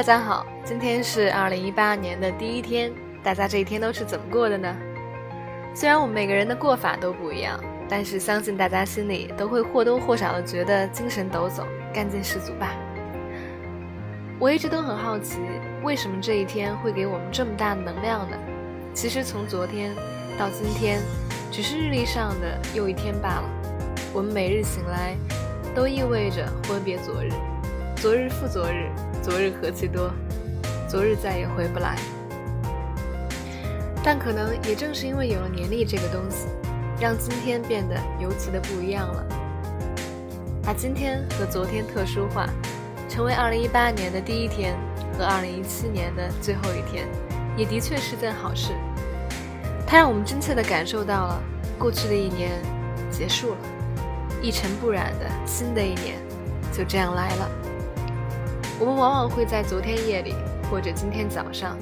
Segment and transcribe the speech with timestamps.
[0.00, 2.90] 大家好，今天是二零一八年的第一天，
[3.22, 4.74] 大家这一天都是怎么过的呢？
[5.74, 12.74] 虽然我们每个人的过法都不一样，但是相信大家心里都会或多或少的觉得精神抖擞、干劲十足吧。
[14.38, 15.38] 我一直都很好奇，
[15.82, 18.38] 为什么这一天会给我们这么大的能量呢？
[18.94, 19.94] 其实从昨天
[20.38, 20.98] 到今天，
[21.52, 23.44] 只是日历上的又一天罢了。
[24.14, 25.14] 我们每日醒来，
[25.74, 27.30] 都意味着挥别昨日，
[28.00, 28.90] 昨日复昨日，
[29.22, 30.10] 昨日何其多，
[30.88, 31.98] 昨日再也回不来。
[34.02, 36.48] 但可能也正是因为有了年历这个东西，
[36.98, 39.26] 让今天变得尤其的不一样了，
[40.62, 42.48] 把今天和昨天特殊化，
[43.06, 44.74] 成为2018年的第一天
[45.18, 47.06] 和2017年的最后一天，
[47.54, 48.72] 也的确是件好事。
[49.86, 51.42] 它让我们真切地感受到了
[51.78, 52.52] 过去的一年
[53.10, 53.58] 结束了，
[54.40, 56.16] 一尘不染的新的一年
[56.72, 57.50] 就这样来了。
[58.80, 60.34] 我们往往会在昨天夜里
[60.70, 61.76] 或者今天早上。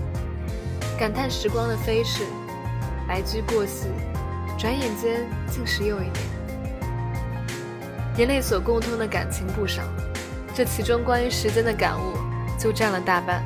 [0.98, 2.24] 感叹时光的飞逝，
[3.06, 3.86] 白驹过隙，
[4.58, 6.14] 转眼间竟是又一年。
[8.16, 9.84] 人类所共通的感情不少，
[10.52, 12.18] 这其中关于时间的感悟
[12.58, 13.44] 就占了大半。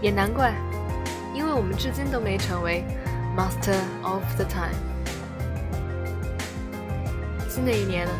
[0.00, 0.54] 也难怪，
[1.34, 2.82] 因为我们至今都没成为
[3.36, 4.72] master of the time。
[7.50, 8.12] 新的一年了，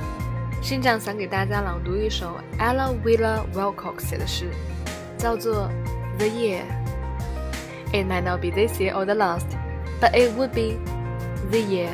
[0.65, 4.49] 新长想给大家朗读一首 Ella Wheeler Wilcox 写的诗，
[5.17, 5.69] 叫做《
[6.17, 9.47] The Year》。It might not be this year or the last,
[9.99, 10.77] but it would be
[11.49, 11.89] the year.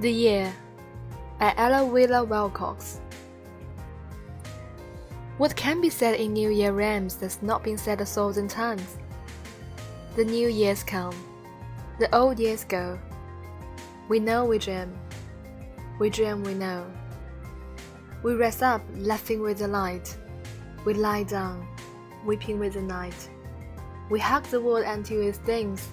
[0.00, 0.52] The Year
[1.38, 3.00] by Ella Wheeler Wilcox.
[5.41, 8.99] What can be said in New Year rhymes that's not been said a thousand times?
[10.15, 11.15] The new years come,
[11.97, 12.99] the old years go.
[14.07, 14.93] We know we dream,
[15.99, 16.85] we dream we know.
[18.21, 20.15] We rise up laughing with the light.
[20.85, 21.67] We lie down,
[22.23, 23.27] weeping with the night.
[24.11, 25.87] We hug the world until it stings.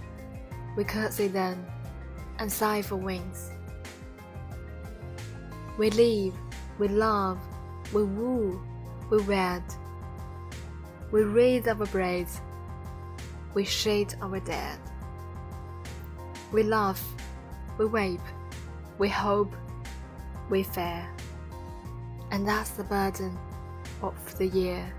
[0.76, 1.65] We curtsy then
[2.38, 3.50] and sigh for wings.
[5.78, 6.34] We live,
[6.78, 7.38] we love,
[7.94, 8.62] we woo,
[9.10, 9.62] we wed.
[11.10, 12.41] We raise our braids,
[13.54, 14.78] we shade our dead.
[16.52, 17.02] We laugh,
[17.78, 18.20] we weep,
[18.98, 19.54] we hope,
[20.50, 21.08] we fear.
[22.30, 23.38] And that's the burden
[24.02, 24.92] of the year.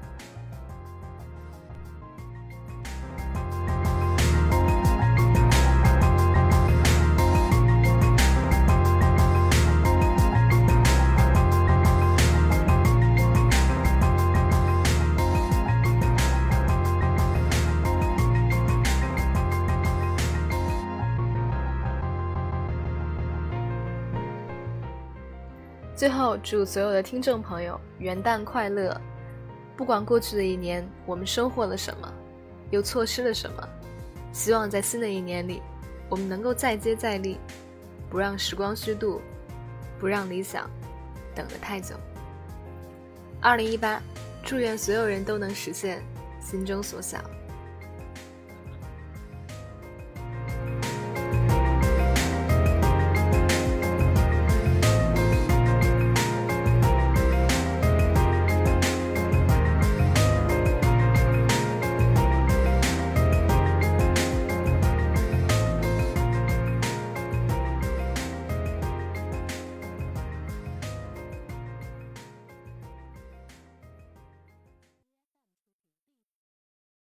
[26.00, 28.96] 最后，祝所有的听众朋友元旦快乐！
[29.76, 32.10] 不管过去的一年我们收获了什么，
[32.72, 33.68] 又错失了什么，
[34.32, 35.62] 希望在新的一年里，
[36.08, 37.38] 我们能够再接再厉，
[38.10, 39.20] 不让时光虚度，
[40.00, 40.70] 不让理想
[41.36, 41.96] 等得太久。
[43.42, 44.02] 二零一八，
[44.46, 46.02] 祝愿所有人都能实现
[46.40, 47.22] 心中所想。